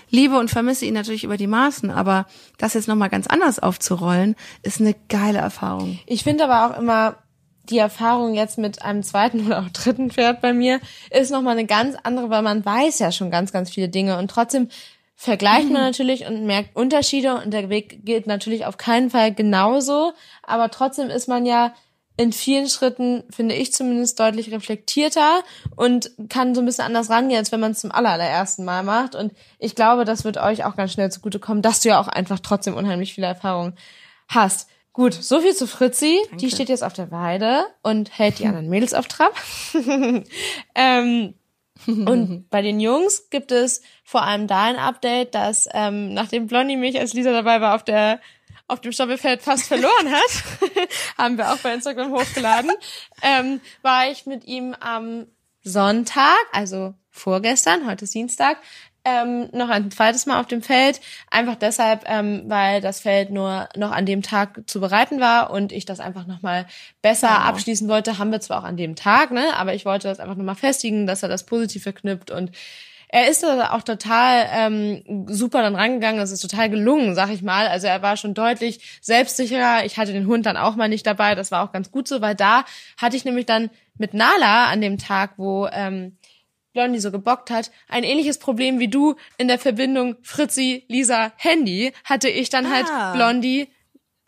[0.10, 2.26] liebe und vermisse ihn natürlich über die Maßen, aber
[2.58, 6.00] das jetzt nochmal ganz anders aufzurollen, ist eine geile Erfahrung.
[6.06, 7.18] Ich finde aber auch immer,
[7.70, 11.66] die Erfahrung jetzt mit einem zweiten oder auch dritten Pferd bei mir ist nochmal eine
[11.66, 14.70] ganz andere, weil man weiß ja schon ganz, ganz viele Dinge und trotzdem
[15.16, 20.14] vergleicht man natürlich und merkt Unterschiede und der Weg geht natürlich auf keinen Fall genauso,
[20.44, 21.74] aber trotzdem ist man ja
[22.18, 25.44] in vielen Schritten, finde ich zumindest, deutlich reflektierter
[25.76, 29.14] und kann so ein bisschen anders rangehen, als wenn man es zum allerersten Mal macht.
[29.14, 32.40] Und ich glaube, das wird euch auch ganz schnell zugutekommen, dass du ja auch einfach
[32.40, 33.76] trotzdem unheimlich viele Erfahrungen
[34.28, 34.68] hast.
[34.98, 36.18] Gut, so viel zu Fritzi.
[36.24, 36.38] Danke.
[36.38, 39.32] Die steht jetzt auf der Weide und hält die anderen Mädels auf Trab.
[40.74, 41.36] ähm,
[41.86, 46.78] und bei den Jungs gibt es vor allem da ein Update, dass ähm, nachdem Blondie
[46.78, 48.20] mich als Lisa dabei war auf der
[48.68, 50.44] auf dem Stoppelfeld fast verloren hat,
[51.20, 52.72] haben wir auch bei Instagram hochgeladen,
[53.22, 55.28] ähm, war ich mit ihm am
[55.62, 58.58] Sonntag, also vorgestern, heute ist Dienstag,
[59.08, 61.00] ähm, noch ein zweites Mal auf dem Feld.
[61.32, 65.72] Einfach deshalb, ähm, weil das Feld nur noch an dem Tag zu bereiten war und
[65.72, 66.66] ich das einfach nochmal
[67.02, 67.40] besser genau.
[67.42, 68.18] abschließen wollte.
[68.18, 69.56] Haben wir zwar auch an dem Tag, ne?
[69.56, 72.52] Aber ich wollte das einfach nochmal festigen, dass er das positiv verknüpft und
[73.10, 76.20] er ist da auch total ähm, super dann rangegangen.
[76.20, 77.68] Es ist total gelungen, sag ich mal.
[77.68, 79.86] Also er war schon deutlich selbstsicherer.
[79.86, 81.34] Ich hatte den Hund dann auch mal nicht dabei.
[81.34, 82.66] Das war auch ganz gut so, weil da
[82.98, 86.18] hatte ich nämlich dann mit Nala an dem Tag, wo ähm,
[86.78, 91.92] Blondie so gebockt hat, ein ähnliches Problem wie du in der Verbindung Fritzi, Lisa, Handy,
[92.04, 93.06] hatte ich dann halt ah.
[93.06, 93.70] halt Blondie,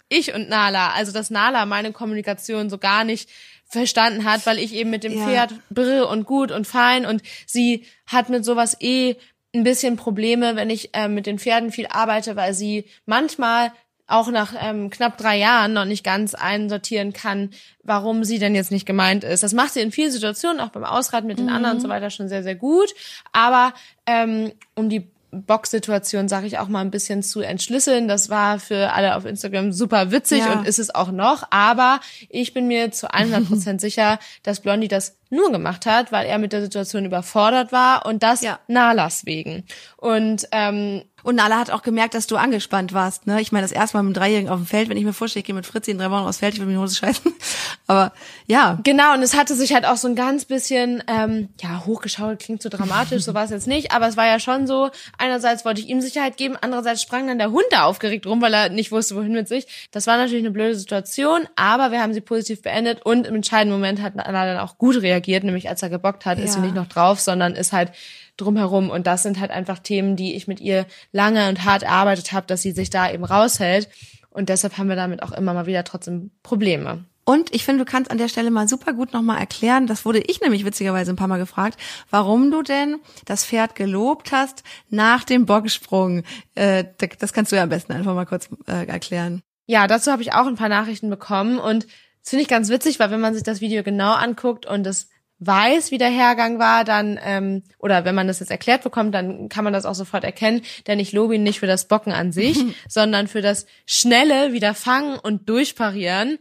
[0.09, 0.93] ich und Nala.
[0.93, 3.29] Also dass Nala meine Kommunikation so gar nicht
[3.65, 5.25] verstanden hat, weil ich eben mit dem ja.
[5.25, 9.15] Pferd brr und gut und fein und sie hat mit sowas eh
[9.53, 13.71] ein bisschen Probleme, wenn ich äh, mit den Pferden viel arbeite, weil sie manchmal
[14.10, 17.52] auch nach ähm, knapp drei Jahren noch nicht ganz einsortieren kann,
[17.84, 19.43] warum sie denn jetzt nicht gemeint ist.
[19.43, 21.54] Das macht sie in vielen Situationen, auch beim Ausreiten mit den mhm.
[21.54, 22.93] anderen und so weiter, schon sehr, sehr gut.
[23.32, 23.74] Aber
[24.06, 28.08] ähm, um die Boxsituation, sage ich auch mal, ein bisschen zu entschlüsseln.
[28.08, 30.54] Das war für alle auf Instagram super witzig ja.
[30.54, 31.43] und ist es auch noch.
[31.52, 36.28] Aber ich bin mir zu 100 Prozent sicher, dass Blondie das nur gemacht hat, weil
[36.28, 38.60] er mit der Situation überfordert war und das ja.
[38.68, 39.63] Nalas wegen.
[39.98, 43.28] Und ähm, und Nala hat auch gemerkt, dass du angespannt warst.
[43.28, 43.42] Ne?
[43.42, 45.42] Ich meine, das erste Mal mit einem Dreijährigen auf dem Feld, wenn ich mir vorstelle,
[45.42, 47.34] ich gehe mit Fritzi in drei Wochen aufs Feld, ich will mir die Hose scheißen.
[47.88, 48.13] Aber
[48.48, 48.80] ja.
[48.84, 52.62] Genau, und es hatte sich halt auch so ein ganz bisschen, ähm, ja, hochgeschaut, klingt
[52.62, 55.82] so dramatisch, so war es jetzt nicht, aber es war ja schon so, einerseits wollte
[55.82, 58.92] ich ihm Sicherheit geben, andererseits sprang dann der Hund da aufgeregt rum, weil er nicht
[58.92, 59.89] wusste, wohin mit sich.
[59.92, 63.76] Das war natürlich eine blöde Situation, aber wir haben sie positiv beendet und im entscheidenden
[63.76, 66.43] Moment hat Nala dann auch gut reagiert, nämlich als er gebockt hat, ja.
[66.43, 67.91] ist sie nicht noch drauf, sondern ist halt
[68.38, 68.89] drumherum.
[68.89, 72.47] Und das sind halt einfach Themen, die ich mit ihr lange und hart erarbeitet habe,
[72.47, 73.89] dass sie sich da eben raushält.
[74.29, 77.05] Und deshalb haben wir damit auch immer mal wieder trotzdem Probleme.
[77.29, 80.17] Und ich finde, du kannst an der Stelle mal super gut nochmal erklären, das wurde
[80.19, 81.79] ich nämlich witzigerweise ein paar Mal gefragt,
[82.10, 86.23] warum du denn das Pferd gelobt hast nach dem Bocksprung.
[86.55, 86.86] Äh,
[87.19, 89.43] das kannst du ja am besten einfach mal kurz äh, erklären.
[89.67, 91.86] Ja, dazu habe ich auch ein paar Nachrichten bekommen und
[92.21, 95.10] das finde ich ganz witzig, weil wenn man sich das Video genau anguckt und es
[95.39, 99.47] weiß, wie der Hergang war, dann, ähm, oder wenn man das jetzt erklärt bekommt, dann
[99.49, 102.32] kann man das auch sofort erkennen, denn ich lobe ihn nicht für das Bocken an
[102.32, 102.58] sich,
[102.89, 106.38] sondern für das schnelle Wiederfangen und Durchparieren.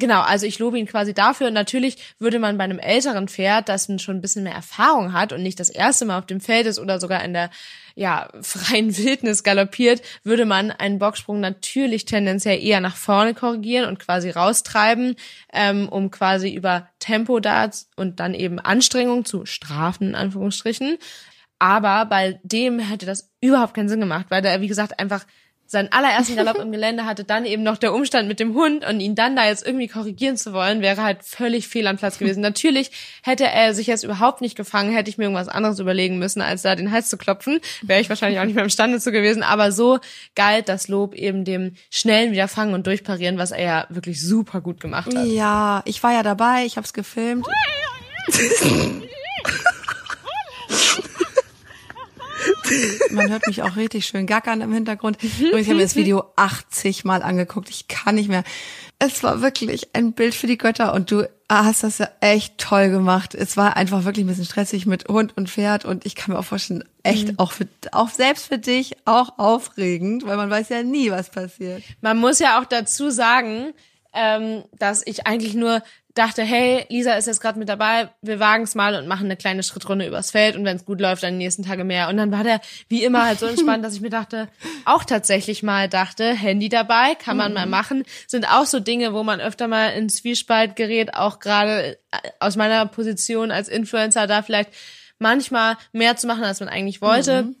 [0.00, 1.46] Genau, also ich lobe ihn quasi dafür.
[1.48, 5.32] Und natürlich würde man bei einem älteren Pferd, das schon ein bisschen mehr Erfahrung hat
[5.32, 7.50] und nicht das erste Mal auf dem Feld ist oder sogar in der
[7.94, 14.00] ja, freien Wildnis galoppiert, würde man einen Bocksprung natürlich tendenziell eher nach vorne korrigieren und
[14.00, 15.14] quasi raustreiben,
[15.52, 20.98] ähm, um quasi über Tempo da und dann eben Anstrengung zu strafen, in Anführungsstrichen.
[21.60, 25.24] Aber bei dem hätte das überhaupt keinen Sinn gemacht, weil der, wie gesagt, einfach
[25.74, 29.00] seinen allerersten Galopp im Gelände hatte, dann eben noch der Umstand mit dem Hund und
[29.00, 32.40] ihn dann da jetzt irgendwie korrigieren zu wollen, wäre halt völlig fehl am Platz gewesen.
[32.40, 32.90] Natürlich
[33.22, 36.62] hätte er sich jetzt überhaupt nicht gefangen, hätte ich mir irgendwas anderes überlegen müssen, als
[36.62, 37.60] da den Hals zu klopfen.
[37.82, 39.42] Wäre ich wahrscheinlich auch nicht mehr imstande zu gewesen.
[39.42, 39.98] Aber so
[40.34, 44.80] galt das Lob eben dem schnellen Wiederfangen und Durchparieren, was er ja wirklich super gut
[44.80, 45.26] gemacht hat.
[45.26, 47.46] Ja, ich war ja dabei, ich habe es gefilmt.
[53.10, 55.18] Man hört mich auch richtig schön gackern im Hintergrund.
[55.22, 57.70] Und ich habe mir das Video 80 Mal angeguckt.
[57.70, 58.44] Ich kann nicht mehr.
[58.98, 62.90] Es war wirklich ein Bild für die Götter und du hast das ja echt toll
[62.90, 63.34] gemacht.
[63.34, 66.40] Es war einfach wirklich ein bisschen stressig mit Hund und Pferd und ich kann mir
[66.40, 67.38] auch vorstellen, echt mhm.
[67.38, 71.82] auch für, auch selbst für dich auch aufregend, weil man weiß ja nie, was passiert.
[72.00, 73.72] Man muss ja auch dazu sagen,
[74.14, 75.82] ähm, dass ich eigentlich nur
[76.14, 79.36] dachte, hey, Lisa ist jetzt gerade mit dabei, wir wagen es mal und machen eine
[79.36, 82.08] kleine Schrittrunde übers Feld und wenn es gut läuft, dann die nächsten Tage mehr.
[82.08, 84.48] Und dann war der wie immer halt so entspannt, dass ich mir dachte,
[84.84, 87.54] auch tatsächlich mal dachte, Handy dabei, kann man mhm.
[87.54, 88.04] mal machen.
[88.28, 92.54] Sind auch so Dinge, wo man öfter mal in Zwiespalt gerät, auch gerade äh, aus
[92.54, 94.70] meiner Position als Influencer da vielleicht
[95.18, 97.42] manchmal mehr zu machen, als man eigentlich wollte.
[97.44, 97.56] Mhm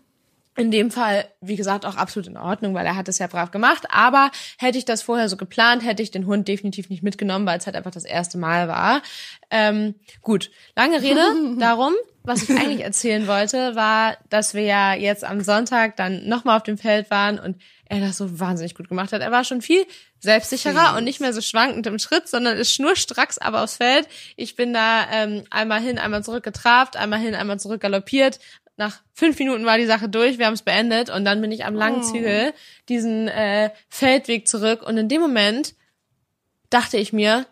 [0.56, 3.50] in dem Fall, wie gesagt, auch absolut in Ordnung, weil er hat es ja brav
[3.50, 3.86] gemacht.
[3.90, 7.58] Aber hätte ich das vorher so geplant, hätte ich den Hund definitiv nicht mitgenommen, weil
[7.58, 9.02] es halt einfach das erste Mal war.
[9.50, 11.22] Ähm, gut, lange Rede
[11.58, 11.92] darum.
[12.26, 16.62] Was ich eigentlich erzählen wollte, war, dass wir ja jetzt am Sonntag dann nochmal auf
[16.62, 19.20] dem Feld waren und er das so wahnsinnig gut gemacht hat.
[19.20, 19.84] Er war schon viel
[20.20, 20.96] selbstsicherer Süß.
[20.96, 24.08] und nicht mehr so schwankend im Schritt, sondern ist schnurstracks aber aufs Feld.
[24.36, 28.40] Ich bin da ähm, einmal hin, einmal zurück getrabt, einmal hin, einmal zurück galoppiert.
[28.76, 31.64] Nach fünf Minuten war die Sache durch, wir haben es beendet und dann bin ich
[31.64, 32.10] am langen Oh.
[32.10, 32.52] Zügel
[32.88, 35.74] diesen äh, Feldweg zurück und in dem Moment
[36.70, 37.46] dachte ich mir,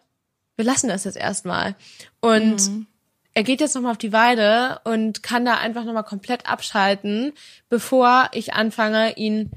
[0.57, 1.77] wir lassen das jetzt erstmal.
[2.21, 2.87] Und Mhm.
[3.35, 7.33] er geht jetzt nochmal auf die Weide und kann da einfach nochmal komplett abschalten,
[7.69, 9.51] bevor ich anfange, ihn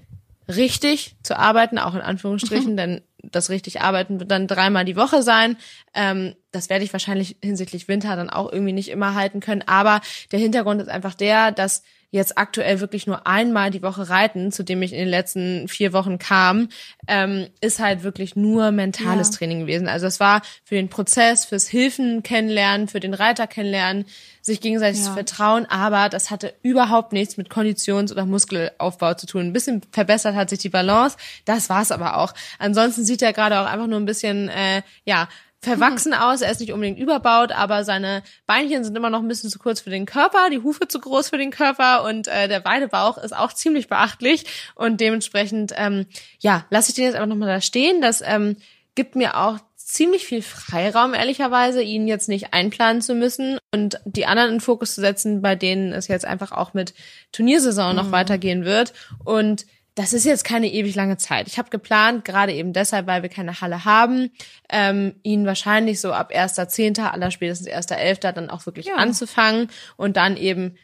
[0.48, 5.24] richtig zu arbeiten, auch in Anführungsstrichen, denn das richtig arbeiten wird dann dreimal die Woche
[5.24, 5.58] sein.
[5.94, 9.64] Ähm, das werde ich wahrscheinlich hinsichtlich Winter dann auch irgendwie nicht immer halten können.
[9.66, 11.84] Aber der Hintergrund ist einfach der, dass
[12.16, 15.94] jetzt aktuell wirklich nur einmal die Woche reiten, zu dem ich in den letzten vier
[15.94, 16.70] Wochen kam,
[17.08, 19.38] ähm, ist halt wirklich nur mentales Ja.
[19.38, 19.88] Training gewesen.
[19.88, 24.06] Also es war für den Prozess, fürs Hilfen kennenlernen, für den Reiter kennenlernen,
[24.42, 25.08] sich gegenseitig Ja.
[25.08, 29.42] zu vertrauen, aber das hatte überhaupt nichts mit Konditions- oder Muskelaufbau zu tun.
[29.42, 32.34] Ein bisschen verbessert hat sich die Balance, das war's aber auch.
[32.60, 35.28] Ansonsten sieht er gerade auch einfach nur ein bisschen, äh, ja,
[35.62, 36.42] verwachsen aus.
[36.42, 39.82] Er ist nicht unbedingt überbaut, aber seine Beinchen sind immer noch ein bisschen zu kurz
[39.82, 43.36] für den Körper, die Hufe zu groß für den Körper und äh, der Weidebauch ist
[43.36, 46.06] auch ziemlich beachtlich und dementsprechend, ähm,
[46.40, 48.02] ja, lasse ich den jetzt einfach nochmal da stehen.
[48.02, 48.58] Das ähm,
[48.96, 54.26] gibt mir auch ziemlich viel Freiraum, ehrlicherweise, ihn jetzt nicht einplanen zu müssen und die
[54.26, 56.96] anderen in Fokus zu setzen, bei denen es jetzt einfach auch mit
[57.32, 58.94] Turniersaison noch weitergehen wird.
[59.24, 61.48] Und das ist jetzt keine ewig lange Zeit.
[61.48, 64.30] Ich habe geplant, gerade eben deshalb, weil wir keine Halle haben,
[64.70, 68.34] ähm, ihn wahrscheinlich so ab 1.10., aller spätestens 1.11.
[68.34, 68.96] dann auch wirklich Ja.
[68.96, 70.76] anzufangen und dann eben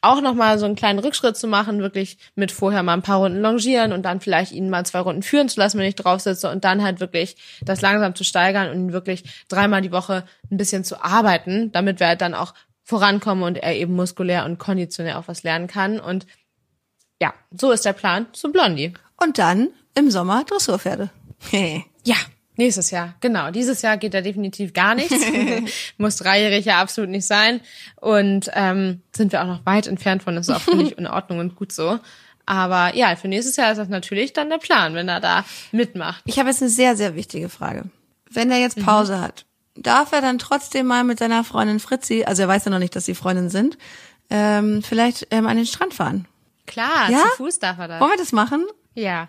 [0.00, 3.40] auch nochmal so einen kleinen Rückschritt zu machen, wirklich mit vorher mal ein paar Runden
[3.40, 6.50] longieren und dann vielleicht ihn mal zwei Runden führen zu lassen, wenn ich drauf sitze
[6.50, 10.84] und dann halt wirklich das langsam zu steigern und wirklich dreimal die Woche ein bisschen
[10.84, 15.26] zu arbeiten, damit wir halt dann auch vorankommen und er eben muskulär und konditionell auch
[15.26, 16.26] was lernen kann und
[17.20, 18.92] ja, so ist der Plan zum Blondie.
[19.16, 21.10] Und dann im Sommer Dressurpferde.
[22.04, 22.16] Ja,
[22.56, 23.14] nächstes Jahr.
[23.20, 23.50] Genau.
[23.50, 25.16] Dieses Jahr geht da definitiv gar nichts.
[25.98, 27.60] Muss dreijährig ja absolut nicht sein.
[27.96, 30.36] Und ähm, sind wir auch noch weit entfernt von.
[30.36, 31.98] Das ist auch völlig in Ordnung und gut so.
[32.46, 36.22] Aber ja, für nächstes Jahr ist das natürlich dann der Plan, wenn er da mitmacht.
[36.24, 37.84] Ich habe jetzt eine sehr, sehr wichtige Frage.
[38.30, 42.42] Wenn er jetzt Pause hat, darf er dann trotzdem mal mit seiner Freundin Fritzi, also
[42.42, 43.76] er weiß ja noch nicht, dass sie Freundinnen sind,
[44.30, 46.26] ähm, vielleicht ähm, an den Strand fahren?
[46.68, 47.24] Klar, Ja?
[47.30, 48.00] zu Fuß darf er das.
[48.00, 48.64] Wollen wir das machen?
[48.94, 49.28] Ja.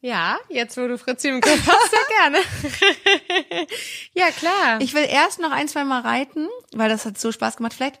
[0.00, 2.38] Ja, jetzt wo du Fritzi im Griff hast, sehr gerne.
[4.14, 4.80] ja, klar.
[4.80, 7.74] Ich will erst noch ein, zwei Mal reiten, weil das hat so Spaß gemacht.
[7.74, 7.98] Vielleicht,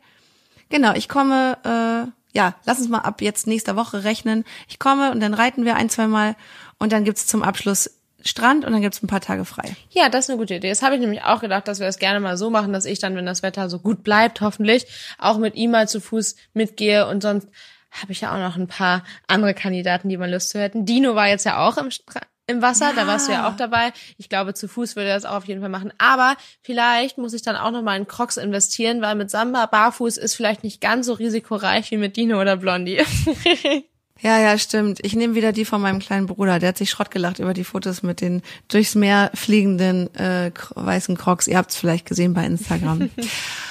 [0.68, 4.44] genau, ich komme, äh, ja, lass uns mal ab jetzt nächster Woche rechnen.
[4.68, 6.36] Ich komme und dann reiten wir ein, zwei Mal
[6.78, 7.90] und dann gibt's zum Abschluss
[8.24, 9.76] Strand und dann gibt's ein paar Tage frei.
[9.90, 10.68] Ja, das ist eine gute Idee.
[10.68, 12.98] Das habe ich nämlich auch gedacht, dass wir das gerne mal so machen, dass ich
[12.98, 14.86] dann, wenn das Wetter so gut bleibt, hoffentlich,
[15.18, 17.48] auch mit ihm mal zu Fuß mitgehe und sonst
[17.90, 20.86] habe ich ja auch noch ein paar andere Kandidaten, die mal Lust zu hätten.
[20.86, 23.92] Dino war jetzt ja auch im, Stra im Wasser, da warst du ja auch dabei.
[24.16, 25.92] Ich glaube, zu Fuß würde er das auch auf jeden Fall machen.
[25.98, 30.16] Aber vielleicht muss ich dann auch noch mal in Crocs investieren, weil mit Samba barfuß
[30.16, 33.02] ist vielleicht nicht ganz so risikoreich wie mit Dino oder Blondie.
[34.20, 34.98] Ja, ja, stimmt.
[35.04, 36.58] Ich nehme wieder die von meinem kleinen Bruder.
[36.58, 41.16] Der hat sich Schrott gelacht über die Fotos mit den durchs Meer fliegenden äh, weißen
[41.16, 41.46] Crocs.
[41.46, 43.10] Ihr habt's vielleicht gesehen bei Instagram.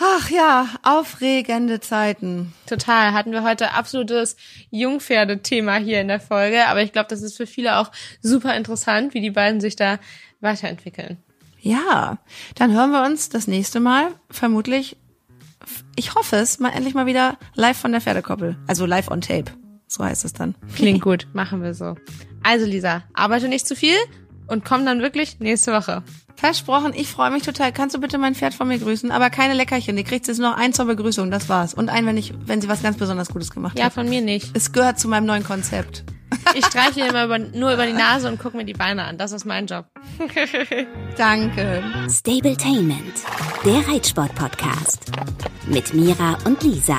[0.00, 2.52] Ach ja, aufregende Zeiten.
[2.66, 3.12] Total.
[3.12, 4.36] Hatten wir heute absolutes
[4.70, 6.66] Jungpferdethema hier in der Folge.
[6.66, 7.90] Aber ich glaube, das ist für viele auch
[8.22, 9.98] super interessant, wie die beiden sich da
[10.40, 11.18] weiterentwickeln.
[11.60, 12.18] Ja,
[12.54, 14.96] dann hören wir uns das nächste Mal vermutlich,
[15.96, 18.56] ich hoffe es, mal endlich mal wieder live von der Pferdekoppel.
[18.68, 19.50] Also live on tape.
[19.88, 20.54] So heißt es dann.
[20.76, 21.26] Klingt gut.
[21.32, 21.96] Machen wir so.
[22.44, 23.96] Also Lisa, arbeite nicht zu viel
[24.48, 26.02] und komm dann wirklich nächste Woche.
[26.36, 27.72] Versprochen, ich freue mich total.
[27.72, 29.10] Kannst du bitte mein Pferd von mir grüßen?
[29.10, 29.96] Aber keine Leckerchen.
[29.96, 31.30] Die kriegt jetzt noch ein zur Begrüßung.
[31.32, 31.74] Das war's.
[31.74, 33.94] Und ein, wenn ich, wenn sie was ganz besonders Gutes gemacht Ja, hat.
[33.94, 34.50] von mir nicht.
[34.54, 36.04] Es gehört zu meinem neuen Konzept.
[36.54, 39.18] Ich streiche immer über, nur über die Nase und gucke mir die Beine an.
[39.18, 39.86] Das ist mein Job.
[41.16, 41.82] Danke.
[42.08, 43.14] Stabletainment,
[43.64, 45.10] der Reitsport-Podcast.
[45.66, 46.98] Mit Mira und Lisa.